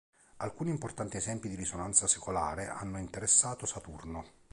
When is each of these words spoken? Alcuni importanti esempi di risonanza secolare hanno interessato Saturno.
Alcuni 0.37 0.71
importanti 0.71 1.17
esempi 1.17 1.47
di 1.47 1.53
risonanza 1.53 2.07
secolare 2.07 2.65
hanno 2.69 2.97
interessato 2.97 3.67
Saturno. 3.67 4.25